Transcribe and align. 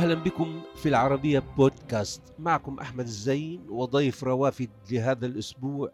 أهلا 0.00 0.14
بكم 0.14 0.60
في 0.74 0.88
العربية 0.88 1.42
بودكاست. 1.56 2.22
معكم 2.38 2.78
أحمد 2.78 3.04
الزين 3.04 3.70
وضيف 3.70 4.24
روافد 4.24 4.70
لهذا 4.90 5.26
الأسبوع 5.26 5.92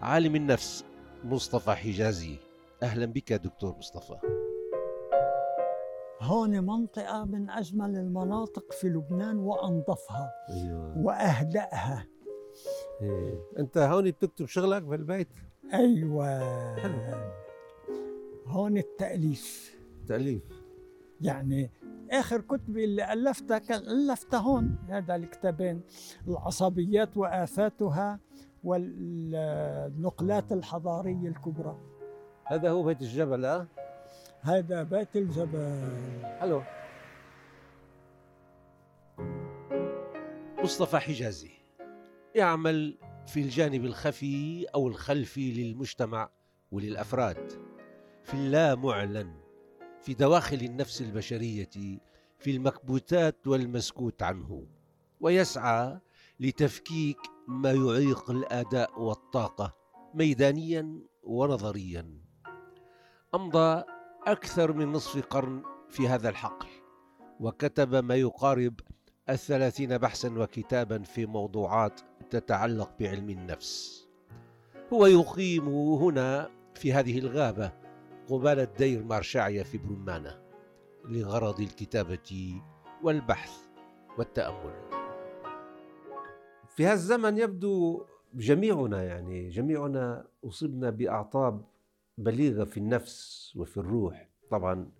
عالم 0.00 0.36
النفس 0.36 0.84
مصطفى 1.24 1.70
حجازي. 1.70 2.36
أهلا 2.82 3.06
بك 3.06 3.32
دكتور 3.32 3.76
مصطفى. 3.78 4.14
هون 6.20 6.66
منطقة 6.66 7.24
من 7.24 7.50
أجمل 7.50 7.96
المناطق 7.96 8.72
في 8.72 8.88
لبنان 8.88 9.38
وأنظفها 9.38 10.30
أيوة. 10.50 10.98
وأهدأها. 10.98 12.06
إيه. 13.02 13.40
أنت 13.58 13.78
هون 13.78 14.10
بتكتب 14.10 14.46
شغلك 14.46 14.88
في 14.88 14.94
البيت؟ 14.94 15.28
أيوة. 15.72 16.76
حلو. 16.76 17.00
هون 18.46 18.76
التأليف. 18.76 19.76
تأليف. 20.08 20.42
يعني 21.20 21.70
آخر 22.10 22.40
كتبي 22.40 22.84
اللي 22.84 23.12
ألفتها 23.12 23.58
كان 23.58 23.80
ألفتها 23.80 24.40
هون 24.40 24.76
هذا 24.88 25.14
الكتابين 25.14 25.82
العصبيات 26.28 27.16
وآفاتها 27.16 28.20
والنقلات 28.64 30.52
الحضارية 30.52 31.28
الكبرى. 31.28 31.78
هذا 32.44 32.70
هو 32.70 32.82
بيت 32.82 33.02
الجبل 33.02 33.44
ها؟ 33.44 33.66
هذا 34.40 34.82
بيت 34.82 35.16
الجبل. 35.16 35.92
حلو 36.40 36.62
مصطفى 40.62 40.98
حجازي 40.98 41.50
يعمل 42.34 42.98
في 43.26 43.40
الجانب 43.40 43.84
الخفي 43.84 44.66
أو 44.74 44.88
الخلفي 44.88 45.52
للمجتمع 45.52 46.30
وللأفراد. 46.72 47.52
في 48.22 48.34
اللامعلن. 48.34 49.43
في 50.04 50.14
دواخل 50.14 50.56
النفس 50.56 51.02
البشرية 51.02 52.00
في 52.38 52.50
المكبوتات 52.50 53.46
والمسكوت 53.46 54.22
عنه 54.22 54.66
ويسعى 55.20 55.98
لتفكيك 56.40 57.18
ما 57.48 57.72
يعيق 57.72 58.30
الأداء 58.30 59.00
والطاقة 59.00 59.76
ميدانيا 60.14 60.98
ونظريا. 61.22 62.20
أمضى 63.34 63.84
أكثر 64.26 64.72
من 64.72 64.92
نصف 64.92 65.26
قرن 65.26 65.62
في 65.88 66.08
هذا 66.08 66.28
الحقل 66.28 66.68
وكتب 67.40 67.94
ما 67.94 68.14
يقارب 68.14 68.80
الثلاثين 69.28 69.98
بحثا 69.98 70.38
وكتابا 70.38 71.02
في 71.02 71.26
موضوعات 71.26 72.00
تتعلق 72.30 72.90
بعلم 73.00 73.30
النفس. 73.30 74.06
هو 74.92 75.06
يقيم 75.06 75.68
هنا 75.68 76.50
في 76.74 76.92
هذه 76.92 77.18
الغابة 77.18 77.83
قبالة 78.28 78.64
دير 78.64 79.04
مارشعية 79.04 79.62
في 79.62 79.78
برمانة 79.78 80.42
لغرض 81.04 81.60
الكتابة 81.60 82.60
والبحث 83.02 83.52
والتأمل. 84.18 84.74
في 86.68 86.86
هذا 86.86 86.92
الزمن 86.92 87.38
يبدو 87.38 88.04
جميعنا 88.34 89.02
يعني 89.02 89.48
جميعنا 89.48 90.26
أصبنا 90.44 90.90
بأعطاب 90.90 91.64
بليغة 92.18 92.64
في 92.64 92.76
النفس 92.76 93.52
وفي 93.56 93.76
الروح. 93.76 94.28
طبعا 94.50 94.90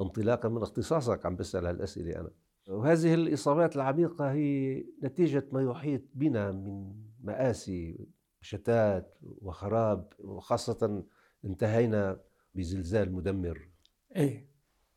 انطلاقا 0.00 0.48
من 0.48 0.62
اختصاصك 0.62 1.26
عم 1.26 1.36
بسأل 1.36 1.66
هالأسئلة 1.66 2.20
أنا. 2.20 2.30
وهذه 2.68 3.14
الإصابات 3.14 3.76
العميقة 3.76 4.32
هي 4.32 4.84
نتيجة 5.02 5.46
ما 5.52 5.62
يحيط 5.62 6.02
بنا 6.14 6.52
من 6.52 6.92
مآسي 7.22 8.08
شتات 8.40 9.18
وخراب 9.22 10.12
وخاصة 10.18 11.04
انتهينا 11.44 12.20
بزلزال 12.54 13.12
مدمر. 13.12 13.68
إيه 14.16 14.46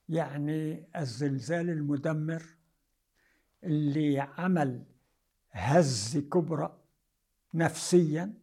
يعني 0.09 0.87
الزلزال 0.95 1.69
المدمر 1.69 2.43
اللي 3.63 4.19
عمل 4.19 4.83
هز 5.51 6.17
كبرى 6.17 6.79
نفسيا 7.53 8.33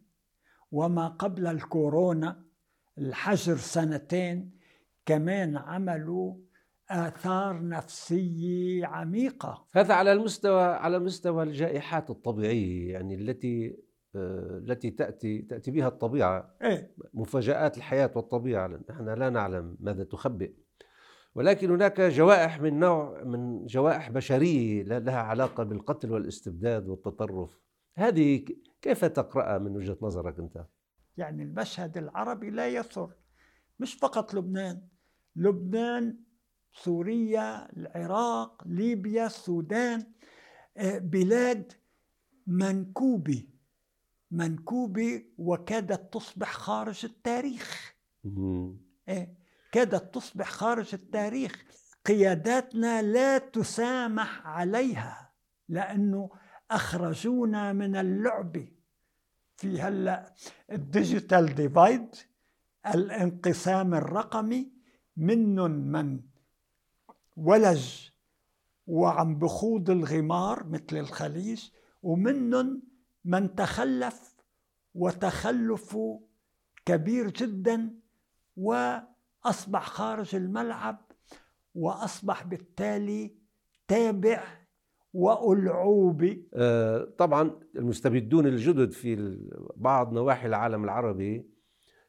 وما 0.72 1.09
قبل 1.09 1.47
الكورونا 1.47 2.44
الحجر 2.98 3.56
سنتين 3.56 4.50
كمان 5.06 5.56
عملوا 5.56 6.37
آثار 6.91 7.69
نفسية 7.69 8.87
عميقة. 8.87 9.66
هذا 9.72 9.94
على 9.94 10.12
المستوى 10.12 10.62
على 10.62 10.98
مستوى 10.98 11.42
الجائحات 11.42 12.10
الطبيعية 12.10 12.92
يعني 12.92 13.15
التي 13.15 13.77
التي 14.15 14.91
تأتي 14.91 15.43
تأتي 15.43 15.71
بها 15.71 15.88
الطبيعة 15.88 16.54
إيه. 16.62 16.94
مفاجآت 17.15 17.76
الحياة 17.76 18.10
والطبيعة. 18.16 18.66
لأن 18.66 18.82
نحن 18.91 19.09
لا 19.09 19.31
نعلم 19.31 19.76
ماذا 19.81 20.04
تخبئ. 20.04 20.53
ولكن 21.34 21.71
هناك 21.71 22.00
جوائح 22.00 22.60
من 22.60 22.78
نوع 22.78 23.25
من 23.25 23.66
جوائح 23.66 24.10
بشرية 24.10 24.82
لها 24.82 25.19
علاقة 25.19 25.65
بالقتل 25.65 26.12
والاستبداد 26.12 26.88
والتطرف. 26.88 27.60
هذه 27.97 28.44
كيف 28.82 29.04
تقرأها 29.04 29.59
من 29.59 29.76
وجهة 29.76 29.98
نظرك 30.03 30.38
أنت؟ 30.38 30.65
يعني 31.16 31.42
المشهد 31.42 31.97
العربي 31.97 32.50
لا 32.50 32.69
يسر. 32.69 33.15
مش 33.78 33.94
فقط 33.94 34.34
لبنان. 34.34 34.82
لبنان 35.37 36.19
سوريا 36.72 37.72
العراق 37.77 38.62
ليبيا 38.66 39.27
السودان 39.27 40.04
آه، 40.77 40.98
بلاد 40.98 41.72
منكوبة. 42.47 43.49
منكوبة 44.30 45.24
وكادت 45.38 46.12
تصبح 46.14 46.52
خارج 46.52 47.04
التاريخ. 47.04 47.94
إيه؟ 49.08 49.34
كادت 49.72 50.14
تصبح 50.14 50.50
خارج 50.50 50.91
التاريخ 50.94 51.64
قياداتنا 52.06 53.02
لا 53.02 53.38
تسامح 53.38 54.46
عليها 54.46 55.32
لأنه 55.68 56.30
أخرجونا 56.70 57.72
من 57.72 57.96
اللعبة 57.96 58.68
في 59.56 59.80
هلأ 59.80 60.34
ال 60.72 60.83
digital 60.83 61.54
divide 61.54 62.14
الانقسام 62.94 63.94
الرقمي 63.94 64.72
منهم 65.16 65.70
من 65.70 66.20
ولج 67.36 68.08
وعم 68.86 69.38
بخوض 69.38 69.91
الغمار 69.91 70.66
مثل 70.66 70.97
الخليج 70.97 71.70
ومنهم 72.02 72.82
من 73.25 73.54
تخلف 73.54 74.36
وتخلفه 74.94 76.20
كبير 76.86 77.31
جدا 77.31 77.94
وأصبح 78.56 79.86
خارج 79.86 80.34
الملعب 80.34 81.10
وأصبح 81.75 82.44
بالتالي 82.44 83.34
تابع 83.88 84.42
والعوبه 85.12 86.42
آه، 86.54 87.04
طبعا 87.19 87.50
المستبدون 87.76 88.47
الجدد 88.47 88.92
في 88.92 89.38
بعض 89.76 90.12
نواحي 90.12 90.47
العالم 90.47 90.84
العربي 90.84 91.50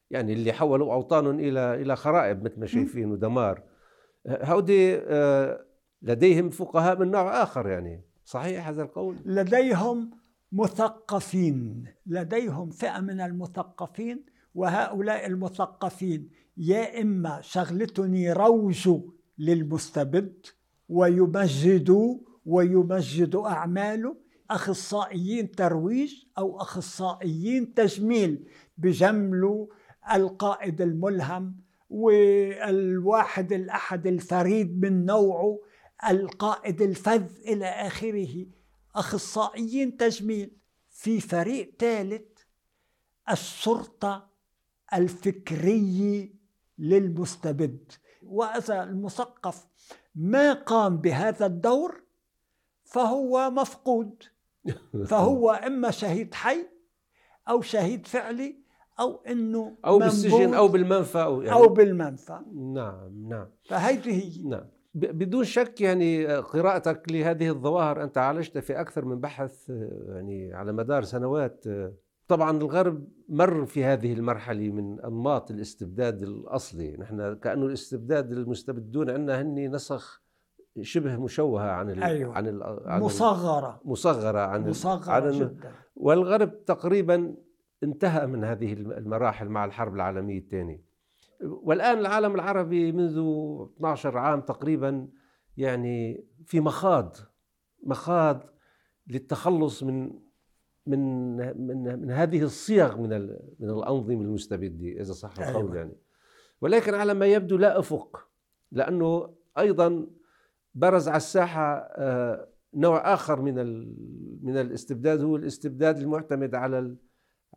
يعني 0.10 0.34
اللي 0.34 0.54
حولوا 0.54 0.94
اوطانهم 0.94 1.40
إلى 1.40 1.82
إلى 1.82 1.96
خرائب 1.96 2.44
مثل 2.44 2.60
ما 2.60 2.66
شايفين 2.66 3.12
ودمار. 3.12 3.64
آه، 4.26 4.46
هودي 4.46 4.96
آه، 4.98 5.66
لديهم 6.02 6.50
فقهاء 6.50 7.00
من 7.00 7.12
نوع 7.12 7.44
آخر 7.44 7.68
يعني. 7.68 8.06
صحيح 8.24 8.68
هذا 8.68 8.82
القول؟ 8.84 9.18
لديهم 9.26 10.12
مثقفين. 10.52 11.86
لديهم 12.08 12.70
فئة 12.70 13.00
من 13.00 13.22
المثقفين 13.22 14.26
وهؤلاء 14.56 15.28
المثقفين 15.28 16.30
يا 16.58 17.02
إما 17.02 17.42
شغلتهم 17.42 18.16
يروجوا 18.16 19.00
للمستبد 19.38 20.46
ويمجدوا 20.90 22.18
ويمجدوا 22.46 23.48
أعماله 23.48 24.16
أخصائيين 24.52 25.52
ترويج 25.52 26.14
أو 26.38 26.62
أخصائيين 26.62 27.74
تجميل 27.74 28.47
بجملوا 28.78 29.68
القائد 30.14 30.82
الملهم 30.82 31.56
والواحد 31.90 33.54
الأحد 33.54 34.08
الفريد 34.08 34.82
من 34.86 35.06
نوعه 35.06 35.59
القائد 36.09 36.82
الفذ 36.82 37.24
إلى 37.47 37.66
آخره. 37.66 38.46
أخصائيين 38.96 39.97
تجميل 39.97 40.58
في 40.90 41.20
فريق 41.20 41.76
ثالث 41.79 42.28
الشرطه 43.32 44.29
الفكرية 44.93 46.34
للمستبد. 46.78 47.91
وإذا 48.23 48.84
المثقف 48.84 49.67
ما 50.16 50.53
قام 50.53 50.97
بهذا 50.97 51.46
الدور 51.46 52.03
فهو 52.84 53.49
مفقود. 53.49 54.23
فهو 55.09 55.52
إما 55.52 55.91
شهيد 55.91 56.34
حي 56.34 56.67
أو 57.49 57.61
شهيد 57.61 58.08
فعلي 58.08 58.61
أو 58.99 59.22
إنه 59.28 59.78
أو 59.85 59.99
بالسجن 59.99 60.53
أو 60.53 60.67
بالمنفى 60.67 61.23
أو 61.23 61.41
يعني. 61.41 61.53
أو 61.53 61.67
بالمنفى. 61.67 62.40
نعم 62.53 63.29
نعم. 63.29 63.47
فهذه 63.64 64.09
هي. 64.09 64.44
نعم. 64.44 64.66
بدون 64.93 65.43
شك 65.43 65.82
يعني 65.82 66.26
قراءتك 66.26 67.11
لهذه 67.11 67.49
الظواهر 67.49 68.03
أنت 68.03 68.17
عالجت 68.17 68.58
في 68.58 68.82
أكثر 68.82 69.05
من 69.05 69.20
بحث 69.20 69.70
يعني 70.09 70.53
على 70.53 70.73
مدار 70.73 71.03
سنوات. 71.03 71.66
طبعا 72.28 72.58
الغرب 72.58 73.08
مر 73.29 73.66
في 73.66 73.85
هذه 73.85 74.14
المرحلة 74.14 74.70
من 74.70 74.99
أنماط 74.99 75.52
الاستبداد 75.52 76.22
الأصلي. 76.22 76.97
نحن 76.97 77.35
كانه 77.35 77.66
الاستبداد 77.66 78.32
المستبدون 78.32 79.09
عندنا 79.09 79.41
هن 79.41 79.76
نسخ 79.76 80.22
شبه 80.82 81.17
مشوهة 81.17 81.72
عن 81.72 81.90
ال 81.90 82.03
أيوة. 82.03 82.35
عن 82.35 82.47
ال 82.47 82.64
عن 82.85 83.02
مصغرة. 83.02 83.82
مصغرة 83.85 84.40
عن 84.40 84.70
مصغرة 84.70 85.11
عن 85.11 85.32
جدا. 85.32 85.72
والغرب 85.96 86.66
تقريبا 86.66 87.35
انتهى 87.84 88.28
من 88.28 88.44
هذه 88.44 88.73
المراحل 88.73 89.49
مع 89.49 89.66
الحرب 89.66 89.96
العالمية 89.96 90.40
الثانية. 90.40 90.91
والآن 91.43 91.97
العالم 91.97 92.35
العربي 92.35 92.91
منذ 92.91 93.20
12 93.76 94.17
عام 94.17 94.41
تقريبا 94.41 95.08
يعني 95.58 96.26
في 96.46 96.59
مخاض 96.59 97.16
مخاض 97.84 98.43
للتخلص 99.08 99.84
من 99.84 100.11
من 100.85 101.35
من 101.67 101.99
من 101.99 102.11
هذه 102.11 102.43
الصيغ 102.43 102.97
من 102.97 103.09
من 103.59 103.70
الأنظمة 103.70 104.22
المستبدة 104.22 105.02
إذا 105.02 105.14
صح 105.14 105.40
القول 105.40 105.55
أيوة. 105.55 105.76
يعني 105.76 105.97
ولكن 106.61 106.93
على 106.93 107.14
ما 107.14 107.26
يبدو 107.26 107.58
لا 107.58 107.79
أفق 107.79 108.28
لأنه 108.72 109.35
أيضا 109.58 110.08
برز 110.76 111.08
على 111.08 111.17
الساحة 111.17 111.76
آه، 111.78 112.47
نوع 112.73 113.14
آخر 113.14 113.41
من 113.41 113.55
من 114.44 114.58
الاستبداد 114.58 115.23
هو 115.23 115.35
الاستبداد 115.35 115.97
المعتمد 115.97 116.55
على 116.55 116.96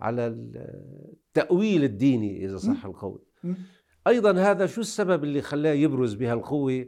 على 0.00 0.26
التاويل 0.26 1.84
الديني 1.84 2.44
إذا 2.44 2.56
صح 2.56 2.84
القول. 2.84 3.22
أيضا 4.06 4.32
هذا 4.32 4.66
شو 4.66 4.80
السبب 4.80 5.24
اللي 5.24 5.42
خلاه 5.42 5.72
يبرز 5.72 6.14
بهالقوه 6.14 6.86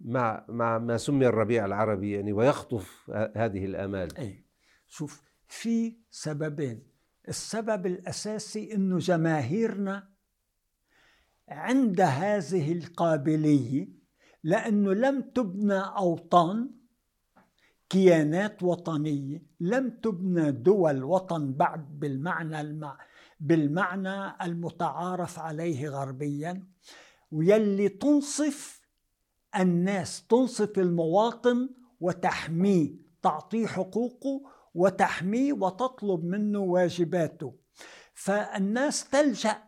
مع 0.00 0.44
مع 0.48 0.78
ما 0.78 0.96
سمي 0.96 1.26
الربيع 1.26 1.66
العربي؟ 1.66 2.12
يعني 2.12 2.32
ويخطف 2.32 3.10
هذه 3.36 3.64
الآمال. 3.64 4.18
أي 4.18 4.44
شوف 4.88 5.22
في 5.48 5.96
سببين. 6.10 6.82
السبب 7.28 7.86
الأساسي 7.86 8.74
إنه 8.74 8.98
جماهيرنا 8.98 10.10
عند 11.48 12.00
هذه 12.00 12.72
القابلية 12.72 13.88
لأنه 14.44 14.92
لم 14.92 15.20
تبنى 15.20 15.78
أوطان 15.78 16.70
كيانات 17.88 18.62
وطنية 18.62 19.42
لم 19.60 19.90
تبنى 19.90 20.50
دول 20.50 21.04
وطن 21.04 21.52
بعد 21.52 21.98
بالمعنى 21.98 22.60
الم... 22.60 22.92
بالمعنى 23.40 24.44
المتعارف 24.44 25.38
عليه 25.38 25.88
غربيا 25.88 26.66
ويلي 27.32 27.88
تنصف 27.88 28.80
الناس 29.60 30.26
تنصف 30.26 30.78
المواطن 30.78 31.68
وتحميه 32.00 32.90
تعطيه 33.22 33.66
حقوقه 33.66 34.42
وتحميه 34.74 35.52
وتطلب 35.52 36.24
منه 36.24 36.58
واجباته. 36.58 37.54
فالناس 38.14 39.08
تلجأ 39.10 39.62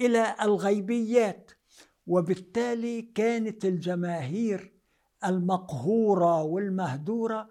إلى 0.00 0.34
الغيبيات 0.42 1.50
وبالتالي 2.06 3.02
كانت 3.02 3.64
الجماهير 3.64 4.74
المقهورة 5.24 6.42
والمهدورة 6.42 7.50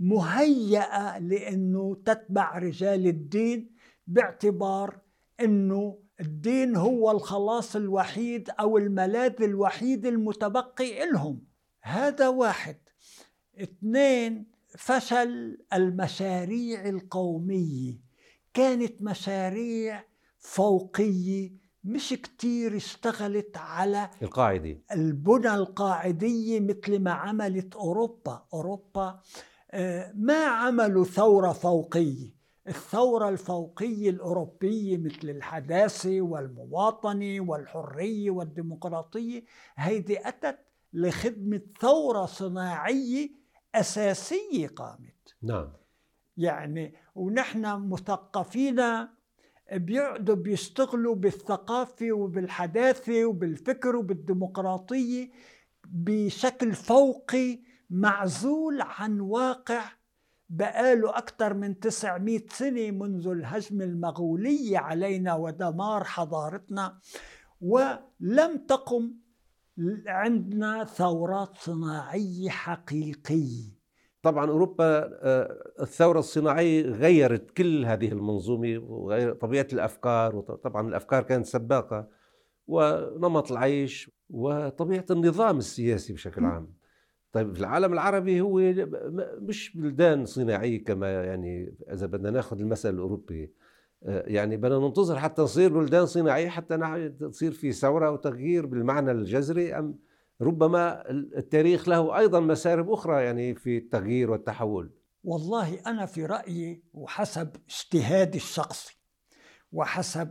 مهيئة 0.00 1.18
لأنه 1.18 2.02
تتبع 2.04 2.58
رجال 2.58 3.06
الدين 3.06 3.73
باعتبار 4.06 5.00
إنه 5.40 5.98
الدين 6.20 6.76
هو 6.76 7.10
الخلاص 7.10 7.76
الوحيد 7.76 8.50
أو 8.60 8.78
الملاذ 8.78 9.42
الوحيد 9.42 10.06
المتبقي 10.06 11.10
لهم. 11.10 11.44
هذا 11.82 12.28
واحد. 12.28 12.76
اثنين 13.62 14.46
فشل 14.78 15.58
المشاريع 15.72 16.88
القومية. 16.88 18.00
كانت 18.54 19.02
مشاريع 19.02 20.04
فوقية 20.38 21.52
مش 21.84 22.08
كتير 22.08 22.76
اشتغلت 22.76 23.56
على 23.56 24.10
القاعدة. 24.22 24.78
البنى 24.92 25.54
القاعدية 25.54 26.60
مثل 26.60 26.98
ما 26.98 27.12
عملت 27.12 27.74
أوروبا. 27.74 28.46
أوروبا 28.54 29.20
آه، 29.70 30.12
ما 30.16 30.44
عملوا 30.44 31.04
ثورة 31.04 31.52
فوقية. 31.52 32.33
الثورة 32.68 33.28
الفوقية 33.28 34.10
الأوروبية 34.10 34.98
مثل 34.98 35.30
الحداثة 35.30 36.20
والمواطنة 36.20 37.40
والحرية 37.40 38.30
والديمقراطية 38.30 39.44
هيدي 39.76 40.28
أتت 40.28 40.58
لخدمة 40.92 41.60
ثورة 41.80 42.26
صناعية 42.26 43.30
أساسية 43.74 44.68
قامت. 44.68 45.34
نعم. 45.42 45.72
يعني 46.36 46.94
ونحن 47.14 47.88
مثقفين 47.88 48.80
بيقعدوا 49.72 50.34
بيشتغلوا 50.34 51.14
بالثقافة 51.14 52.12
وبالحداثة 52.12 53.24
وبالفكر 53.24 53.96
وبالديمقراطية 53.96 55.30
بشكل 55.84 56.72
فوقي 56.72 57.60
معزول 57.90 58.80
عن 58.82 59.20
واقع 59.20 59.84
بقاله 60.48 61.18
أكثر 61.18 61.54
من 61.54 61.80
900 61.80 62.40
سنة 62.50 62.90
منذ 62.90 63.28
الهجمة 63.28 63.84
المغولية 63.84 64.78
علينا 64.78 65.34
ودمار 65.34 66.04
حضارتنا 66.04 66.98
ولم 67.60 68.56
تقم 68.68 69.12
عندنا 70.06 70.84
ثورات 70.84 71.56
صناعية 71.56 72.48
حقيقية 72.50 73.74
طبعا 74.22 74.50
أوروبا 74.50 74.84
آه، 75.22 75.72
الثورة 75.80 76.18
الصناعية 76.18 76.82
غيرت 76.82 77.50
كل 77.50 77.84
هذه 77.84 78.12
المنظومة 78.12 78.78
وغير 78.78 79.32
طبيعة 79.34 79.66
الأفكار 79.72 80.36
وطبعا 80.36 80.88
الأفكار 80.88 81.22
كانت 81.22 81.46
سباقة 81.46 82.08
ونمط 82.66 83.52
العيش 83.52 84.10
وطبيعة 84.30 85.06
النظام 85.10 85.58
السياسي 85.58 86.12
بشكل 86.12 86.44
عام. 86.44 86.74
طيب 87.34 87.54
في 87.54 87.60
العالم 87.60 87.92
العربي 87.92 88.40
هو 88.40 88.58
مش 89.40 89.76
بلدان 89.76 90.26
صناعيه 90.26 90.84
كما 90.84 91.24
يعني 91.24 91.74
إذا 91.92 92.06
بدنا 92.06 92.30
ناخذ 92.30 92.60
المثل 92.60 92.94
الأوروبي. 92.94 93.52
آه، 94.02 94.24
يعني 94.26 94.56
بدنا 94.56 94.78
ننتظر 94.78 95.18
حتى 95.18 95.42
نصير 95.42 95.72
بلدان 95.72 96.06
صناعية 96.06 96.48
حتى 96.48 97.08
تصير 97.20 97.52
في 97.52 97.72
ثورة 97.72 98.10
وتغيير 98.10 98.66
بالمعنى 98.66 99.10
الجذري 99.10 99.74
أم 99.74 99.98
ربما 100.40 101.10
التاريخ 101.10 101.88
له 101.88 102.18
أيضا 102.18 102.40
مسارب 102.40 102.90
أخرى 102.90 103.24
يعني 103.24 103.54
في 103.54 103.78
التغيير 103.78 104.30
والتحول. 104.30 104.90
والله 105.24 105.80
أنا 105.86 106.06
في 106.06 106.26
رأيي 106.26 106.82
وحسب 106.92 107.50
اجتهادي 107.68 108.38
الشخصي 108.38 108.98
وحسب 109.72 110.30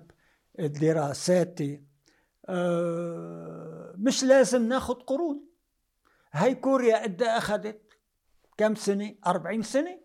دراساتي 0.60 1.84
آه، 2.50 3.96
مش 3.98 4.24
لازم 4.24 4.68
ناخد 4.68 5.04
قرون. 5.04 5.53
هاي 6.34 6.56
كوريا 6.56 7.04
قد 7.04 7.22
أخذت 7.24 7.82
كم 8.58 8.76
سنة؟ 8.76 9.16
40 9.28 9.62
سنة؟ 9.64 10.00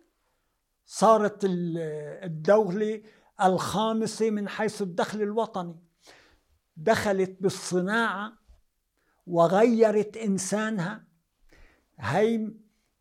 صارت 0.84 1.44
ال- 1.44 1.78
الدولة 2.24 3.02
الخامسة 3.42 4.30
من 4.30 4.48
حيث 4.48 4.82
الدخل 4.82 5.22
الوطني. 5.22 5.76
دخلت 6.76 7.36
بالصناعة 7.40 8.32
وغيرت 9.26 10.16
إنسانها. 10.16 11.04
هي 11.98 12.52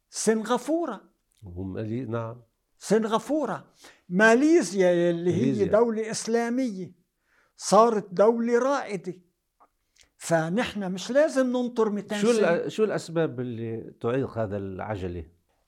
سنغافورة 0.10 1.02
هم 1.44 1.78
نعم. 2.12 2.42
سنغافورة 2.78 3.74
ماليزيا 4.10 5.10
اللي 5.10 5.34
هي 5.34 5.40
ماليزيا. 5.40 5.66
دولة 5.68 6.12
إسلامية. 6.12 6.92
صارت 7.58 8.08
دولة 8.14 8.60
رائدة. 8.60 9.14
فنحن 10.18 10.92
مش 10.92 11.12
لازم 11.12 11.48
ننطر 11.48 11.90
200 11.90 12.18
شو 12.18 12.34
سنة. 12.34 12.68
شو 12.68 12.84
الأسباب 12.84 13.40
اللي 13.40 13.94
تعيق 14.02 14.38
هذا 14.38 14.58
العجلة؟ 14.58 15.26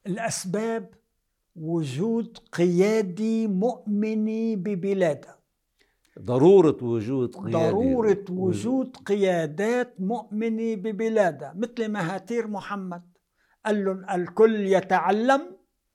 الأسباب 0.07 0.89
وجود 1.55 2.37
قيادي 2.51 3.47
مؤمن 3.47 4.25
ببلادة. 4.55 5.39
ضرورة 6.19 6.77
وجود 6.81 7.35
قياده 7.35 7.71
ضرورة 7.71 8.25
وجود 8.29 8.97
قيادات 8.97 10.01
مؤمنة 10.01 10.75
ببلادها 10.75 11.53
مثل 11.57 11.91
مهاتير 11.91 12.47
محمد 12.47 13.01
قال 13.65 13.85
لهم 13.85 14.09
الكل 14.09 14.67
يتعلم 14.67 15.41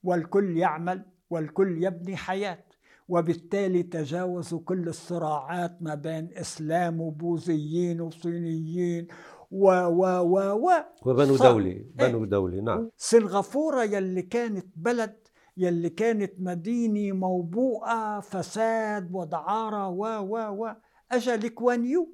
والكل 0.02 0.56
يعمل 0.56 1.02
والكل 1.30 1.84
يبني 1.84 2.16
حياة. 2.16 2.63
وبالتالي 3.08 3.82
تجاوزوا 3.82 4.61
كل 4.64 4.88
الصراعات 4.88 5.76
ما 5.82 5.94
بين 5.94 6.28
إسلام 6.32 7.00
وبوذيين 7.00 8.00
وصينيين 8.00 9.06
و 9.50 9.66
و 9.70 10.02
و 10.23 10.37
و 10.38 10.70
وبنوا 11.06 11.37
صار- 11.37 11.52
دوله 11.52 11.84
بنوا 11.94 12.26
دوله 12.26 12.61
نعم. 12.61 12.90
سنغافورة 12.96 13.82
يلي 13.84 14.23
كانت 14.23 14.66
بلد 14.76 15.16
يلي 15.56 15.90
كانت 15.90 16.32
مدينة 16.38 17.16
موبوءة 17.16 18.20
فساد 18.20 19.08
ودعارة 19.12 19.88
و 19.88 20.02
و 20.04 20.37
و. 20.64 20.75
أجا 21.12 21.37
لكوانيو 21.37 22.08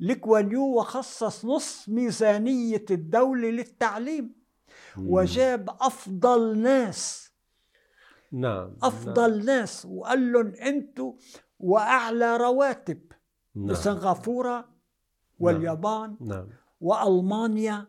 لكوانيو 0.00 0.62
وخصص 0.78 1.44
نص 1.44 1.88
ميزانية 1.88 2.84
الدولة 2.90 3.50
للتعليم. 3.50 4.34
وجاب 4.98 5.70
أفضل 5.80 6.58
ناس 6.58 7.33
نعم 8.32 8.76
أفضل 8.82 9.44
ناس 9.44 9.86
وقال 9.86 10.32
لهم 10.32 10.54
أنتوا 10.54 11.12
وأعلى 11.58 12.36
رواتب 12.36 13.00
نعم. 13.54 13.66
بسنغافورة 13.66 14.68
واليابان 15.38 16.16
نعم. 16.20 16.48
وألمانيا 16.80 17.86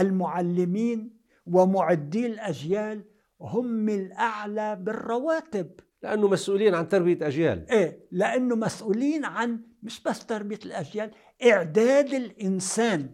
المعلمين 0.00 1.16
ومعدي 1.46 2.26
الأجيال 2.26 3.04
هم 3.40 3.88
الأعلى 3.88 4.76
بالرواتب. 4.76 5.70
لأنه 6.02 6.28
مسؤولين 6.28 6.74
عن 6.74 6.88
تربية 6.88 7.26
أجيال. 7.26 7.70
إيه 7.70 8.06
لأنه 8.12 8.56
مسؤولين 8.56 9.24
عن 9.24 9.60
مش 9.82 10.02
بس 10.02 10.26
تربية 10.26 10.58
الأجيال 10.64 11.10
إعداد 11.46 12.14
الإنسان 12.14 13.10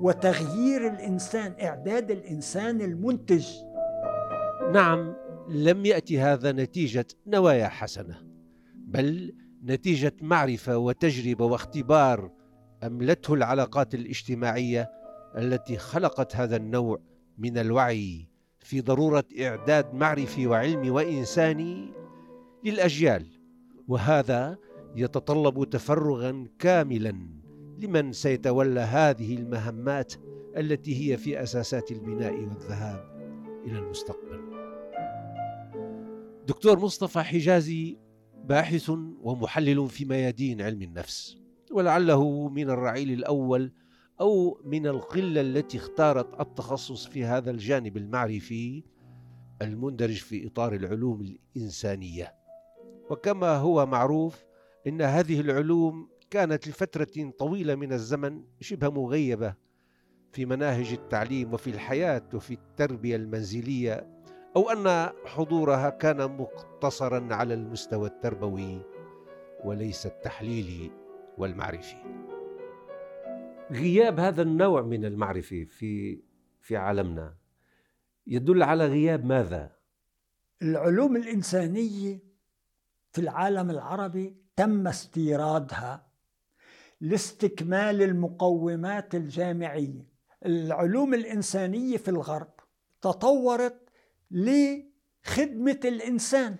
وتغيير 0.00 0.86
الإنسان 0.86 1.54
إعداد 1.62 2.10
الإنسان 2.10 2.80
المنتج. 2.80 3.48
نعم. 4.72 5.14
لم 5.48 5.86
يأتي 5.86 6.20
هذا 6.20 6.52
نتيجة 6.52 7.06
نوايا 7.26 7.68
حسنة 7.68 8.22
بل 8.76 9.34
نتيجة 9.64 10.12
معرفة 10.20 10.78
وتجربة 10.78 11.44
واختبار 11.44 12.30
أملته 12.82 13.34
العلاقات 13.34 13.94
الاجتماعية 13.94 14.90
التي 15.36 15.76
خلقت 15.76 16.36
هذا 16.36 16.56
النوع 16.56 17.00
من 17.38 17.58
الوعي 17.58 18.28
في 18.60 18.80
ضرورة 18.80 19.24
إعداد 19.40 19.94
معرفي 19.94 20.46
وعلمي 20.46 20.90
وانساني 20.90 21.92
للأجيال. 22.64 23.26
وهذا 23.88 24.58
يتطلب 24.96 25.70
تفرغا 25.70 26.46
كاملا 26.58 27.28
لمن 27.78 28.12
سيتولى 28.12 28.80
هذه 28.80 29.36
المهمات 29.36 30.14
التي 30.56 31.12
هي 31.12 31.16
في 31.16 31.42
أساسات 31.42 31.92
البناء 31.92 32.32
والذهاب 32.32 33.04
إلى 33.66 33.78
المستقبل. 33.78 34.53
دكتور 36.46 36.78
مصطفى 36.78 37.20
حجازي 37.20 37.98
باحث 38.44 38.90
ومحلل 39.20 39.88
في 39.88 40.04
ميادين 40.04 40.62
علم 40.62 40.82
النفس 40.82 41.36
ولعله 41.72 42.48
من 42.48 42.70
الرعيل 42.70 43.10
الأول 43.12 43.72
أو 44.20 44.60
من 44.64 44.86
القلة 44.86 45.40
التي 45.40 45.78
اختارت 45.78 46.40
التخصص 46.40 47.06
في 47.06 47.24
هذا 47.24 47.50
الجانب 47.50 47.96
المعرفي 47.96 48.84
المندرج 49.62 50.16
في 50.16 50.46
إطار 50.46 50.74
العلوم 50.74 51.36
الإنسانية. 51.56 52.34
وكما 53.10 53.56
هو 53.56 53.86
معروف 53.86 54.44
إن 54.86 55.02
هذه 55.02 55.40
العلوم 55.40 56.08
كانت 56.30 56.68
لفترة 56.68 57.30
طويلة 57.38 57.74
من 57.74 57.92
الزمن 57.92 58.44
شبه 58.60 58.88
مغيبة 58.88 59.54
في 60.32 60.46
مناهج 60.46 60.92
التعليم 60.92 61.54
وفي 61.54 61.70
الحياة 61.70 62.28
وفي 62.34 62.54
التربية 62.54 63.16
المنزلية 63.16 64.13
أو 64.56 64.70
أن 64.70 65.12
حضورها 65.26 65.90
كان 65.90 66.36
مقتصرا 66.36 67.34
على 67.34 67.54
المستوى 67.54 68.08
التربوي 68.08 68.82
وليس 69.64 70.06
التحليلي 70.06 70.90
والمعرفي 71.38 71.96
غياب 73.70 74.20
هذا 74.20 74.42
النوع 74.42 74.82
من 74.82 75.04
المعرفة 75.04 75.64
في 75.64 76.22
في 76.60 76.76
عالمنا 76.76 77.34
يدل 78.26 78.62
على 78.62 78.86
غياب 78.86 79.24
ماذا؟ 79.24 79.76
العلوم 80.62 81.16
الإنسانية 81.16 82.22
في 83.12 83.20
العالم 83.20 83.70
العربي 83.70 84.36
تم 84.56 84.88
استيرادها 84.88 86.06
لاستكمال 87.00 88.02
المقومات 88.02 89.14
الجامعية 89.14 90.06
العلوم 90.46 91.14
الإنسانية 91.14 91.96
في 91.96 92.08
الغرب 92.08 92.52
تطورت 93.00 93.83
لخدمة 94.34 95.80
الإنسان 95.84 96.56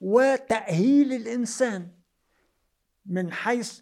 وتأهيل 0.00 1.12
الإنسان 1.12 1.88
من 3.06 3.32
حيث 3.32 3.80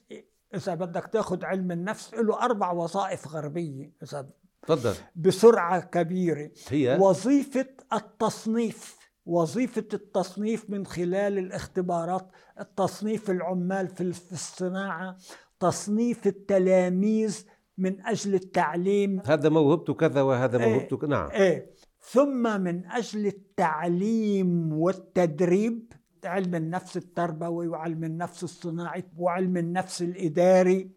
إذا 0.54 0.74
بدك 0.74 1.06
تاخذ 1.06 1.44
علم 1.44 1.72
النفس 1.72 2.14
له 2.14 2.42
أربع 2.42 2.72
وظائف 2.72 3.28
غربية 3.28 3.92
إذا 4.02 4.28
تفضل. 4.62 4.94
بسرعة 5.16 5.80
كبيرة. 5.80 6.50
هي؟ 6.68 6.98
وظيفة 7.00 7.66
التصنيف 7.92 8.96
وظيفة 9.26 9.88
التصنيف 9.94 10.70
من 10.70 10.86
خلال 10.86 11.38
الاختبارات 11.38 12.30
تصنيف 12.76 13.30
العمال 13.30 13.88
في 13.88 14.32
الصناعة 14.32 15.16
تصنيف 15.60 16.26
التلاميذ 16.26 17.46
من 17.78 18.06
أجل 18.06 18.34
التعليم. 18.34 19.22
هذا 19.26 19.48
موهبته 19.48 19.94
كذا 19.94 20.22
وهذا 20.22 20.58
إيه، 20.58 20.66
موهبته 20.66 20.98
إيه 21.02 21.08
نعم. 21.08 21.30
إيه. 21.30 21.75
ثم 22.10 22.60
من 22.60 22.86
أجل 22.86 23.26
التعليم 23.26 24.72
والتدريب 24.72 25.92
علم 26.25 26.54
النفس 26.54 26.96
التربوي 26.96 27.68
وعلم 27.68 28.04
النفس 28.04 28.44
الصناعي 28.44 29.04
وعلم 29.18 29.56
النفس 29.56 30.02
الإداري 30.02 30.90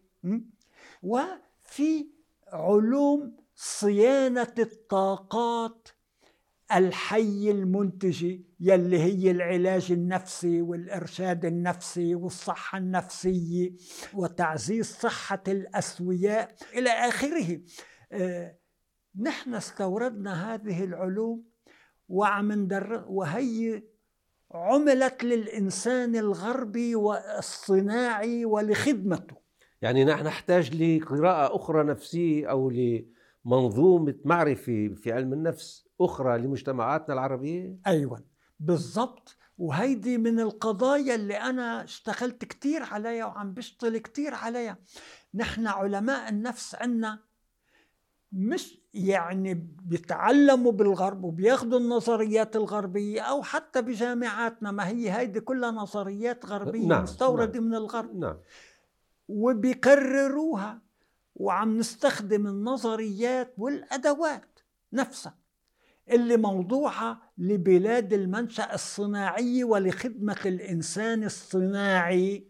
وفي 1.02 2.06
علوم 2.52 3.36
صيانة 3.54 4.54
الطاقات 4.58 5.88
الحي 6.72 7.50
المنتجة 7.50 8.40
يلي 8.60 8.98
هي 8.98 9.30
العلاج 9.30 9.92
النفسي 9.92 10.62
والإرشاد 10.62 11.44
النفسي 11.44 12.14
والصحة 12.14 12.78
النفسية 12.78 13.72
وتعزيز 14.14 14.86
صحة 14.86 15.42
الأسوياء 15.48 16.54
إلى 16.74 16.90
آخره. 16.90 17.60
آه 18.12 18.59
نحن 19.18 19.54
استوردنا 19.54 20.54
هذه 20.54 20.84
العلوم 20.84 21.44
وعم 22.08 22.52
ندر 22.52 23.04
وهي 23.08 23.82
عملت 24.52 25.24
للإنسان 25.24 26.16
الغربي 26.16 26.94
والصناعي 26.94 28.44
ولخدمته. 28.44 29.36
يعني 29.82 30.04
نحن 30.04 30.24
نحتاج 30.24 30.82
لقراءة 30.82 31.56
أخرى 31.56 31.84
نفسية 31.84 32.50
أو 32.50 32.70
لمنظومة 32.70 34.14
معرفة 34.24 34.94
في 34.96 35.12
علم 35.12 35.32
النفس 35.32 35.88
أخرى 36.00 36.38
لمجتمعاتنا 36.38 37.14
العربية؟ 37.14 37.76
أيوة 37.86 38.24
بالضبط. 38.60 39.36
وهيدي 39.58 40.18
من 40.18 40.40
القضايا 40.40 41.14
اللي 41.14 41.36
أنا 41.36 41.84
اشتغلت 41.84 42.44
كتير 42.44 42.82
عليها 42.82 43.26
وعم 43.26 43.54
بشتغل 43.54 43.98
كتير 43.98 44.34
عليها. 44.34 44.78
نحن 45.34 45.66
علماء 45.66 46.28
النفس 46.28 46.74
عنا 46.74 47.18
مش 48.32 48.79
يعني 48.94 49.54
بيتعلموا 49.84 50.72
بالغرب 50.72 51.24
وبياخذوا 51.24 51.78
النظريات 51.78 52.56
الغربية 52.56 53.20
أو 53.20 53.42
حتى 53.42 53.82
بجامعاتنا 53.82 54.70
ما 54.70 54.88
هي 54.88 55.10
هيدي 55.12 55.40
كلها 55.40 55.70
نظريات 55.70 56.46
غربية 56.46 56.86
نعم 56.86 57.02
مستوردة 57.02 57.60
نعم 57.60 57.68
من 57.68 57.74
الغرب. 57.74 58.16
نعم. 58.16 58.36
وبيكرروها 59.28 60.82
وعم 61.34 61.78
نستخدم 61.78 62.46
النظريات 62.46 63.54
والأدوات 63.58 64.60
نفسها. 64.92 65.34
اللي 66.10 66.36
موضوعها 66.36 67.18
لبلاد 67.38 68.12
المنشأ 68.12 68.74
الصناعي 68.74 69.64
ولخدمة 69.64 70.40
الإنسان 70.46 71.24
الصناعي. 71.24 72.46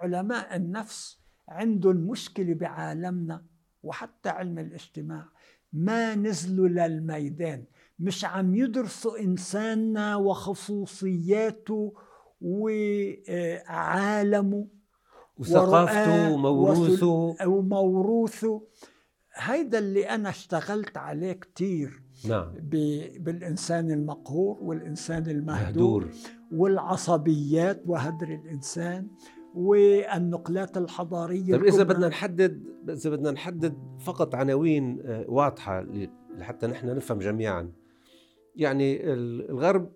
علماء 0.00 0.56
النفس 0.56 1.18
عندهم 1.48 1.96
مشكلة 1.96 2.54
بعالمنا 2.54 3.44
وحتى 3.82 4.28
علم 4.28 4.58
الاجتماع. 4.58 5.28
ما 5.72 6.14
نزلوا 6.14 6.68
للميدان. 6.68 7.64
مش 7.98 8.24
عم 8.24 8.54
يدرسوا 8.54 9.20
إنساننا 9.20 10.16
وخصوصياته 10.16 11.92
وعالمه 13.30 14.66
وثقافته 15.38 16.32
وموروثه. 16.32 17.36
وموروثه. 17.46 18.62
هيدا 19.34 19.78
اللي 19.78 20.08
أنا 20.08 20.28
اشتغلت 20.28 20.96
عليه 20.96 21.32
كتير. 21.32 22.02
نعم. 22.28 22.52
بالإنسان 23.18 23.90
المقهور 23.90 24.58
والإنسان 24.60 25.30
المهدور 25.30 26.08
والعصبيات 26.52 27.82
وهدر 27.86 28.28
الإنسان. 28.28 29.08
والنقلات 29.54 30.76
الحضارية 30.76 31.52
طيب 31.56 31.64
إذا 31.64 31.82
بدنا 31.82 32.08
نحدد 32.08 32.66
إذا 32.88 33.10
بدنا 33.10 33.30
نحدد 33.30 33.98
فقط 34.00 34.34
عناوين 34.34 35.00
آه، 35.04 35.24
واضحة 35.28 35.86
لحتى 36.36 36.66
نحن 36.66 36.96
نفهم 36.96 37.18
جميعا. 37.18 37.72
يعني 38.56 39.12
الغرب 39.12 39.92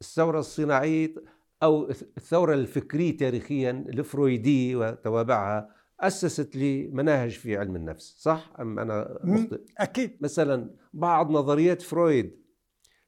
الثورة 0.00 0.38
الصناعية 0.38 1.14
أو 1.62 1.90
الثورة 1.90 2.54
الفكرية 2.54 3.16
تاريخيا 3.16 3.70
الفرويدية 3.70 4.76
وتوابعها 4.76 5.68
أسست 6.00 6.56
لمناهج 6.56 7.30
في 7.30 7.56
علم 7.56 7.76
النفس 7.76 8.16
صح؟ 8.18 8.52
أم 8.60 8.78
أنا 8.78 9.18
مخطئ؟ 9.24 9.60
أكيد. 9.78 10.16
مثلا 10.20 10.70
بعض 10.92 11.30
نظريات 11.30 11.82
فرويد 11.82 12.46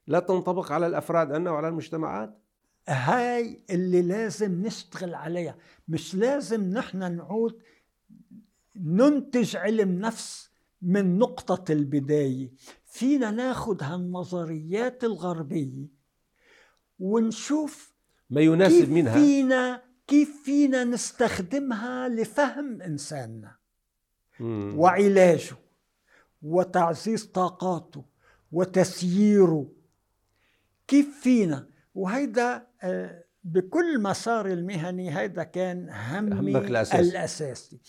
لا 0.07 0.21
تنطبق 0.21 0.73
على 0.73 0.87
الأفراد 0.87 1.33
عندنا 1.33 1.51
وعلى 1.51 1.69
المجتمعات؟ 1.69 2.39
هاي 2.89 3.65
اللي 3.71 4.03
لازم 4.03 4.67
نشتغل 4.67 5.15
عليها. 5.15 5.57
مش 5.89 6.15
لازم 6.15 6.65
نحن 6.65 7.17
نعود 7.17 7.63
ننتج 8.77 9.57
علم 9.57 9.99
نفس 9.99 10.51
من 10.83 11.19
نقطة 11.19 11.73
البداية. 11.73 12.53
فينا 12.85 13.31
ناخد 13.31 13.83
هالنظريات 13.83 15.05
الغربية 15.05 15.87
ونشوف 16.99 17.95
ما 18.31 18.41
يناسب 18.41 18.79
كيف 18.79 18.89
منها. 18.89 19.15
فينا 19.15 19.83
كيف 20.07 20.43
فينا 20.45 20.85
نستخدمها 20.85 22.09
لفهم 22.09 22.83
إنساننا 22.83 23.57
وعلاجه 24.41 25.57
وتعزيز 26.43 27.25
طاقاته 27.25 28.05
وتسييره. 28.53 29.73
كيف 30.89 31.21
فينا؟ 31.23 31.69
وهيدا 31.95 32.68
بكل 33.45 34.03
مسار 34.03 34.47
المهني 34.47 35.19
هيدا 35.19 35.43
كان 35.43 35.91
همي 35.91 36.59
الأساسي. 36.59 37.01
الأساسي. 37.01 37.81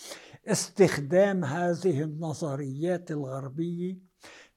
استخدام 0.48 1.46
هذه 1.46 2.03
النظريات 2.03 3.12
الغربية 3.12 3.98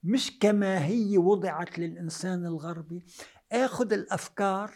مش 0.02 0.38
كما 0.38 0.84
هي 0.86 1.18
وضعت 1.18 1.78
للإنسان 1.78 2.46
الغربي. 2.46 3.04
آخذ 3.52 3.92
الأفكار 3.92 4.70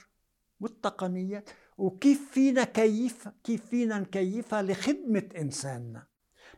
والتقنيات 0.60 1.50
وكيف 1.78 2.30
فينا 2.30 2.64
كيف 2.64 3.28
كيف 3.44 3.66
فينا 3.66 3.98
نكيفها 3.98 4.62
لخدمة 4.62 5.28
إنساننا. 5.38 6.06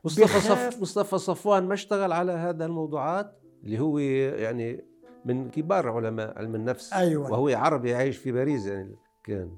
مصطفى 0.05 0.41
صف 0.41 0.81
مصطفى 0.81 1.19
صفوان 1.19 1.65
ما 1.65 1.75
اشتغل 1.75 2.13
على 2.13 2.33
هذا 2.33 2.67
الموضوعات 2.67 3.41
اللي 3.65 3.79
هو 3.79 3.99
يعني 3.99 4.88
من 5.25 5.51
كبار 5.51 5.89
علماء 5.89 6.39
علم 6.39 6.55
النفس 6.55 6.93
أيوة. 6.93 7.31
وهو 7.31 7.49
عربي 7.49 7.95
عايش 7.95 8.17
في 8.17 8.33
باريس 8.33 8.67
يعني 8.67 8.97
كان. 9.25 9.57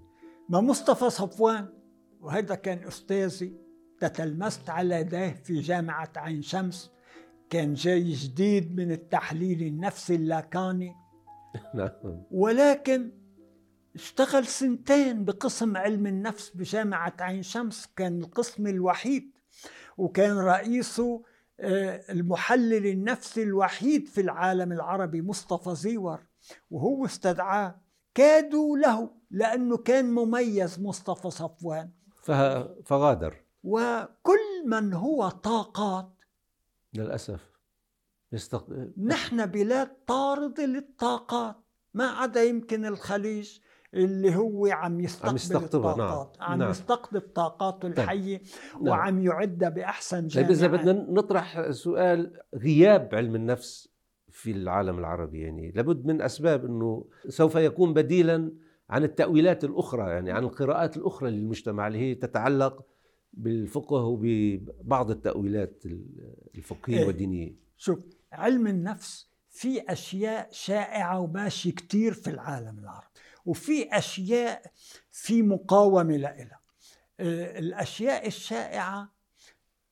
ما 0.48 0.60
مصطفى 0.60 1.10
صفوان 1.10 1.68
وهذا 2.20 2.54
كان 2.54 2.86
أستاذي 2.86 3.56
تتلمست 4.00 4.70
على 4.70 5.00
يديه 5.00 5.30
في 5.44 5.60
جامعة 5.60 6.12
عين 6.16 6.42
شمس. 6.42 6.90
كان 7.50 7.74
جاي 7.74 8.12
جديد 8.12 8.76
من 8.76 8.92
التحليل 8.92 9.62
النفسي 9.62 10.14
اللاكاني. 10.14 10.94
نعم. 11.74 12.22
ولكن 12.30 13.10
اشتغل 13.94 14.46
سنتين 14.46 15.24
بقسم 15.24 15.76
علم 15.76 16.06
النفس 16.06 16.50
بجامعة 16.50 17.14
عين 17.20 17.42
شمس 17.42 17.88
كان 17.96 18.20
القسم 18.20 18.66
الوحيد 18.66 19.30
وكان 19.98 20.36
رئيسه 20.36 21.22
المحلل 22.10 22.86
النفسي 22.86 23.42
الوحيد 23.42 24.08
في 24.08 24.20
العالم 24.20 24.72
العربي 24.72 25.22
مصطفى 25.22 25.74
زيور 25.74 26.26
وهو 26.70 27.04
استدعاه. 27.04 27.80
كادوا 28.14 28.78
له 28.78 29.10
لأنه 29.30 29.76
كان 29.76 30.12
مميز 30.14 30.80
مصطفى 30.80 31.30
صفوان. 31.30 31.90
فغادر. 32.84 33.44
وكل 33.62 34.66
من 34.66 34.92
هو 34.92 35.28
طاقات. 35.28 36.12
للأسف. 36.94 37.50
يستق... 38.32 38.66
نحن 38.96 39.46
بلاد 39.46 40.04
طاردة 40.06 40.64
للطاقات. 40.66 41.56
ما 41.94 42.08
عدا 42.08 42.42
يمكن 42.42 42.86
الخليج. 42.86 43.58
اللي 43.94 44.36
هو 44.36 44.66
عم 44.66 45.00
يستقطب 45.00 45.28
عم 45.28 45.34
يستقطبها 45.34 45.92
الطاقات 45.92 46.36
نعم. 46.40 46.52
عم 46.52 46.58
نعم. 46.58 46.70
يستقطب 46.70 47.22
طاقاته 47.34 47.88
طيب. 47.88 47.98
الحية 47.98 48.42
نعم. 48.74 48.88
وعم 48.88 49.22
يعدها 49.22 49.68
بأحسن 49.68 50.26
جامعة 50.26 50.48
طيب 50.48 50.56
إذا 50.56 50.66
بدنا 50.66 51.06
نطرح 51.10 51.70
سؤال 51.70 52.40
غياب 52.54 53.08
علم 53.12 53.34
النفس 53.34 53.88
في 54.28 54.50
العالم 54.50 54.98
العربي 54.98 55.40
يعني 55.40 55.70
لابد 55.70 56.06
من 56.06 56.22
أسباب 56.22 56.64
أنه 56.64 57.04
سوف 57.28 57.54
يكون 57.54 57.94
بديلا 57.94 58.52
عن 58.90 59.04
التأويلات 59.04 59.64
الأخرى 59.64 60.10
يعني 60.10 60.30
عن 60.32 60.44
القراءات 60.44 60.96
الأخرى 60.96 61.30
للمجتمع 61.30 61.86
اللي 61.86 61.98
هي 61.98 62.14
تتعلق 62.14 62.86
بالفقه 63.32 64.04
وببعض 64.04 65.10
التأويلات 65.10 65.82
الفقهية 66.54 66.98
إيه. 66.98 67.06
والدينية 67.06 67.54
شوف 67.76 68.04
علم 68.32 68.66
النفس 68.66 69.30
في 69.48 69.92
أشياء 69.92 70.48
شائعة 70.50 71.20
وماشي 71.20 71.72
كتير 71.72 72.12
في 72.12 72.30
العالم 72.30 72.78
العربي 72.78 73.06
وفي 73.44 73.88
أشياء 73.98 74.62
في 75.10 75.42
مقاومة 75.42 76.16
لها 76.16 76.60
آه، 77.20 77.58
الأشياء 77.58 78.26
الشائعة 78.26 79.12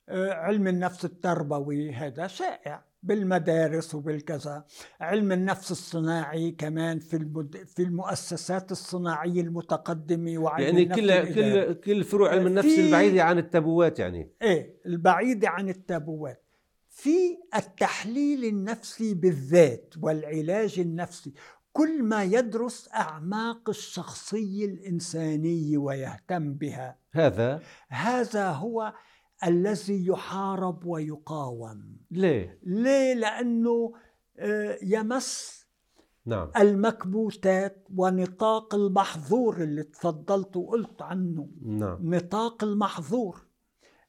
آه، 0.09 0.33
علم 0.33 0.69
النفس 0.69 1.05
التربوي 1.05 1.93
هذا 1.93 2.27
شائع 2.27 2.85
بالمدارس 3.03 3.95
وبالكذا. 3.95 4.65
علم 5.01 5.33
النفس 5.33 5.71
الصناعي 5.71 6.51
كمان 6.51 6.99
في 6.99 7.17
المد... 7.17 7.57
في 7.57 7.83
المؤسسات 7.83 8.73
الصناعية 8.73 9.41
المتقدمة 9.41 10.39
وعلم 10.39 10.65
يعني 10.65 10.83
النفس 10.83 11.01
كل 11.01 11.35
كل 11.35 11.75
كل 11.75 12.05
فروع 12.05 12.31
علم 12.31 12.47
النفس 12.47 12.79
البعيدة 12.79 13.23
عن 13.23 13.39
التابوات 13.39 13.99
يعني. 13.99 14.31
إيه 14.43 14.81
البعيدة 14.87 15.49
عن 15.49 15.69
التابوات. 15.69 16.45
في 16.89 17.39
التحليل 17.57 18.45
النفسي 18.45 19.15
بالذات 19.15 19.95
والعلاج 20.03 20.79
النفسي. 20.79 21.33
كل 21.79 22.03
ما 22.03 22.25
يدرس 22.25 22.89
أعماق 22.95 23.69
الشخصيه 23.69 24.67
الانسانيه 24.67 25.79
ويهتم 25.79 26.55
بها 26.55 26.99
هذا 27.13 27.63
هذا 27.89 28.51
هو 28.51 28.95
الذي 29.45 30.07
يحارب 30.07 30.87
ويقاوم 30.87 31.97
ليه؟ 32.11 32.59
ليه؟ 32.63 33.15
لأنه 33.15 33.93
آه، 34.39 34.79
يمس 34.83 35.65
نعم. 36.27 36.51
المكبوتات 36.57 37.87
ونطاق 37.97 38.75
المحظور 38.75 39.63
اللي 39.63 39.83
تفضلت 39.83 40.57
وقلت 40.57 41.03
عنه 41.03 41.49
نعم. 41.63 42.15
نطاق 42.15 42.65
المحظور 42.65 43.47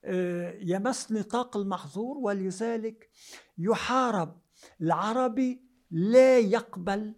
آه، 0.03 0.57
يمس 0.61 1.11
نطاق 1.11 1.57
المحظور 1.57 2.17
ولذلك 2.17 3.09
يحارب 3.57 4.39
العربي 4.81 5.69
لا 5.91 6.39
يقبل 6.39 7.15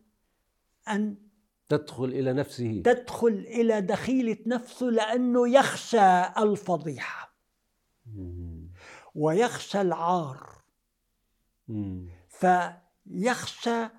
أن 0.96 1.16
تدخل 1.70 2.06
إلى 2.06 2.34
نفسه. 2.34 2.82
تدخل 2.86 3.28
إلى 3.28 3.82
دخيلة 3.82 4.38
نفسه 4.48 4.86
لأنه 4.86 5.50
يخشى 5.50 6.22
الفضيحة. 6.38 7.36
ويخشى 9.16 9.82
العار. 9.82 10.62
فيخشى 12.30 13.90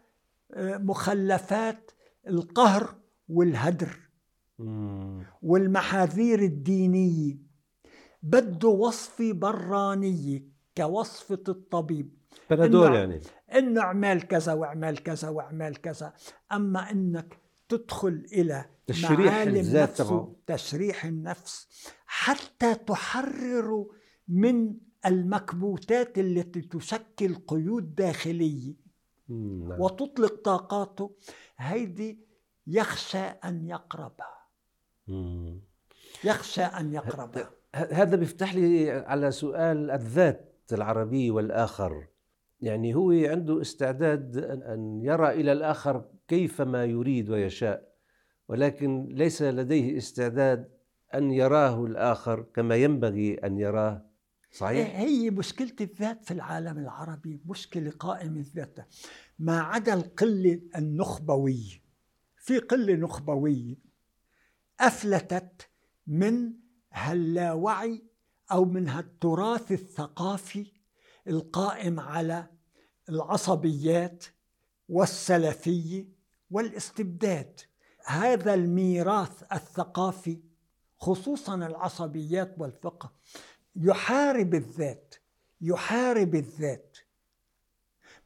آه، 0.54 0.76
مخلفات 0.78 1.90
القهر 2.28 2.94
والهدر. 3.28 3.98
والمحاذير 5.42 6.42
الدينية. 6.42 7.38
بده 8.22 8.68
وصفة 8.68 9.32
برانية 9.32 10.44
كوصفة 10.76 11.44
الطبيب. 11.48 12.21
بنادول 12.50 12.94
يعني. 12.94 13.20
إنه 13.54 13.80
اعمل 13.80 14.22
كذا 14.22 14.52
واعمل 14.52 14.98
كذا 14.98 15.28
واعمل 15.28 15.76
كذا. 15.76 16.12
أما 16.52 16.90
إنك 16.90 17.38
تدخل 17.68 18.26
إلى 18.32 18.64
تشريح 18.86 19.34
الذات 19.34 19.98
تبعه. 19.98 20.36
تشريح 20.46 21.04
النفس 21.04 21.68
حتى 22.06 22.74
تحرر 22.74 23.86
من 24.28 24.74
المكبوتات 25.06 26.18
التي 26.18 26.60
تشكل 26.60 27.34
قيود 27.34 27.94
داخلية. 27.94 28.74
نعم. 29.28 29.80
وتطلق 29.80 30.34
طاقاته. 30.34 31.16
هيدي 31.58 32.26
يخشى 32.66 33.18
أن 33.18 33.66
يقربها. 33.66 34.48
يخشى 36.24 36.62
أن 36.62 36.92
يقربها. 36.92 37.50
هذا 37.74 38.16
بيفتح 38.16 38.54
لي 38.54 38.90
على 38.90 39.30
سؤال 39.30 39.90
الذات 39.90 40.62
العربي 40.72 41.30
والآخر. 41.30 42.06
يعني 42.62 42.94
هو 42.94 43.10
عنده 43.10 43.60
استعداد 43.60 44.36
ان 44.38 45.00
يرى 45.02 45.30
إلى 45.30 45.52
الآخر 45.52 46.04
كيفما 46.28 46.84
يريد 46.84 47.30
ويشاء 47.30 47.92
ولكن 48.48 49.06
ليس 49.10 49.42
لديه 49.42 49.96
استعداد 49.96 50.68
أن 51.14 51.30
يراه 51.30 51.84
الآخر 51.84 52.42
كما 52.54 52.76
ينبغي 52.76 53.34
أن 53.34 53.58
يراه. 53.58 54.06
صحيح؟ 54.50 54.86
إيه، 54.86 54.96
هي 54.96 55.30
مشكلة 55.30 55.76
الذات 55.80 56.24
في 56.24 56.30
العالم 56.30 56.78
العربي 56.78 57.40
مشكلة 57.46 57.90
قائمة 57.90 58.44
ذاتها. 58.54 58.86
ما 59.38 59.60
عدا 59.60 59.94
القلة 59.94 60.60
النخبوية 60.76 61.82
في 62.36 62.58
قلة 62.58 62.94
نخبوية 62.94 63.76
أفلتت 64.80 65.70
من 66.06 66.52
هاللاوعي 66.92 68.04
أو 68.52 68.64
من 68.64 68.88
هالتراث 68.88 69.72
الثقافي 69.72 70.66
القائم 71.28 72.00
على 72.00 72.51
العصبيات 73.08 74.24
والسلفية 74.88 76.06
والاستبداد. 76.50 77.60
هذا 78.04 78.54
الميراث 78.54 79.42
الثقافي 79.52 80.40
خصوصا 80.98 81.54
العصبيات 81.54 82.54
والفقه 82.58 83.12
يحارب 83.76 84.54
الذات 84.54 85.14
يحارب 85.60 86.34
الذات. 86.34 86.98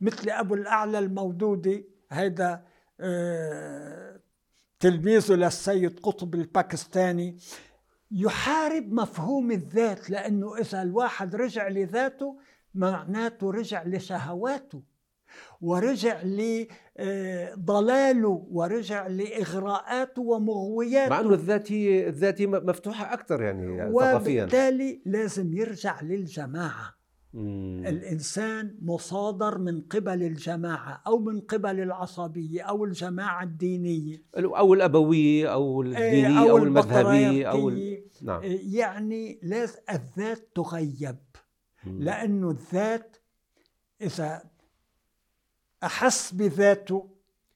مثل 0.01 0.31
أبو 0.31 0.55
الأعلى 0.55 0.99
المودودي 0.99 1.89
هذا 2.11 2.67
آه، 3.01 4.21
تلميذه 4.81 5.33
للسيد 5.33 6.01
قطب 6.01 6.35
الباكستاني 6.35 7.37
يحارب 8.11 8.93
مفهوم 8.93 9.51
الذات 9.51 10.11
لأنه 10.11 10.57
إذا 10.57 10.83
الواحد 10.83 11.37
رجع 11.37 11.69
لذاته 11.69 12.39
معناته 12.77 13.51
رجع 13.51 13.83
لشهواته 13.87 14.83
ورجع 15.61 16.23
لضلاله 16.99 18.47
ورجع 18.51 19.07
لإغراءاته 19.07 20.23
ومغوياته 20.23 21.11
مع 21.11 21.21
أنه 21.21 21.35
الذات 21.35 21.73
هي 21.73 22.09
الذات 22.09 22.43
مفتوحة 22.43 23.13
أكثر 23.13 23.43
يعني 23.43 23.93
ثقافيا 23.93 24.43
وبالتالي 24.43 25.03
لازم 25.07 25.55
يرجع 25.55 26.03
للجماعة 26.03 26.97
مم. 27.35 27.83
الإنسان 27.87 28.79
مصادر 28.83 29.59
من 29.59 29.81
قبل 29.81 30.23
الجماعة 30.23 31.03
أو 31.07 31.19
من 31.19 31.41
قبل 31.41 31.81
العصبية 31.81 32.63
أو 32.63 32.85
الجماعة 32.85 33.43
الدينية 33.43 34.23
أو 34.37 34.75
الابويه 34.75 35.53
أو 35.53 35.83
إيه، 35.83 35.89
الدينيه 35.89 36.51
أو 36.51 36.57
المذهبيه 36.57 37.51
أو. 37.51 37.71
نعم 38.23 38.41
يعني 38.73 39.41
لازم 39.43 39.79
الذات 39.91 40.49
تغيب. 40.55 41.17
لأنه 41.87 42.51
الذات 42.51 43.17
إذا 44.01 44.43
أحس 45.85 46.35
بذاته 46.35 47.11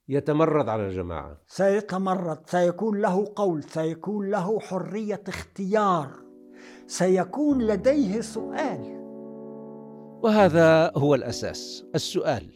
يتمرد 0.08 0.68
على 0.68 0.86
الجماعة. 0.86 1.40
سيتمرد 1.46 2.38
سيكون 2.46 3.00
له 3.00 3.32
قول 3.36 3.64
سيكون 3.64 4.30
له 4.30 4.60
حرية 4.60 5.22
اختيار 5.28 6.10
سيكون 6.86 7.62
لديه 7.62 8.20
سؤال. 8.20 9.00
وهذا 10.22 10.92
هو 10.96 11.14
الأساس 11.14 11.84
السؤال. 11.94 12.50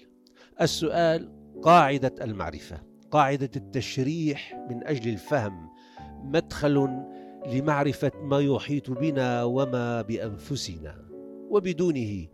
السؤال 0.61 1.33
قاعدة 1.63 2.15
المعرفة 2.21 2.83
قاعدة 3.11 3.51
التشريح 3.57 4.67
من 4.71 4.87
أجل 4.87 5.13
الفهم 5.13 5.69
مدخل 6.23 6.89
لمعرفة 7.47 8.13
ما 8.23 8.41
يحيط 8.41 8.91
بنا 8.91 9.45
وما 9.45 10.03
بأنفسنا. 10.03 11.14
وبدونه 11.51 12.29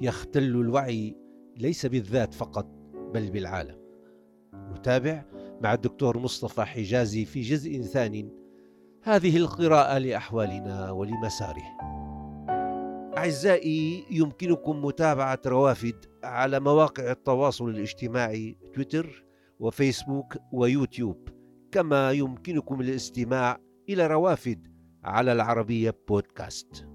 يختل 0.00 0.42
الوعي 0.42 1.16
ليس 1.56 1.86
بالذات 1.86 2.34
فقط 2.34 2.66
بل 3.14 3.30
بالعالم. 3.30 3.80
نتابع 4.54 5.24
مع 5.62 5.74
الدكتور 5.74 6.18
مصطفى 6.18 6.62
حجازي 6.62 7.24
في 7.24 7.40
جزء 7.40 7.82
ثان 7.82 8.30
هذه 9.02 9.36
القراءة 9.36 9.98
لأحوالنا 9.98 10.90
ولمساره. 10.90 11.62
أعزائي 13.16 14.04
يمكنكم 14.10 14.84
متابعة 14.84 15.40
روافد 15.46 16.04
على 16.24 16.60
مواقع 16.60 17.10
التواصل 17.10 17.68
الاجتماعي 17.68 18.56
تويتر 18.74 19.24
وفيسبوك 19.58 20.36
ويوتيوب 20.52 21.28
كما 21.72 22.12
يمكنكم 22.12 22.80
الاستماع 22.80 23.58
إلى 23.88 24.06
روافد 24.06 24.68
على 25.04 25.32
العربية 25.32 25.96
بودكاست. 26.08 26.89